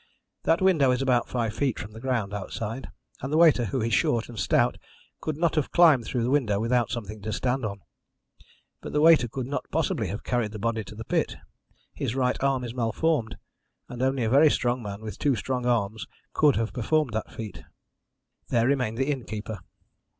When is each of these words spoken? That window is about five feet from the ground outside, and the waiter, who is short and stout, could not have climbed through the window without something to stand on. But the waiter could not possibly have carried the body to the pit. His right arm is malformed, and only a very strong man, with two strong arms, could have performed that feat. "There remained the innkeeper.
That 0.45 0.63
window 0.63 0.89
is 0.89 1.03
about 1.03 1.29
five 1.29 1.53
feet 1.53 1.77
from 1.77 1.91
the 1.93 1.99
ground 1.99 2.33
outside, 2.33 2.87
and 3.21 3.31
the 3.31 3.37
waiter, 3.37 3.65
who 3.65 3.83
is 3.83 3.93
short 3.93 4.29
and 4.29 4.39
stout, 4.39 4.79
could 5.19 5.37
not 5.37 5.53
have 5.53 5.69
climbed 5.71 6.05
through 6.05 6.23
the 6.23 6.31
window 6.31 6.59
without 6.59 6.89
something 6.89 7.21
to 7.21 7.31
stand 7.31 7.63
on. 7.63 7.81
But 8.81 8.93
the 8.93 8.99
waiter 9.01 9.27
could 9.27 9.45
not 9.45 9.69
possibly 9.69 10.07
have 10.07 10.23
carried 10.23 10.53
the 10.53 10.57
body 10.57 10.83
to 10.85 10.95
the 10.95 11.05
pit. 11.05 11.35
His 11.93 12.15
right 12.15 12.41
arm 12.43 12.63
is 12.63 12.73
malformed, 12.73 13.37
and 13.89 14.01
only 14.01 14.23
a 14.23 14.29
very 14.31 14.49
strong 14.49 14.81
man, 14.81 15.01
with 15.01 15.19
two 15.19 15.35
strong 15.35 15.67
arms, 15.67 16.07
could 16.33 16.55
have 16.55 16.73
performed 16.73 17.13
that 17.13 17.31
feat. 17.31 17.61
"There 18.49 18.65
remained 18.65 18.97
the 18.97 19.11
innkeeper. 19.11 19.59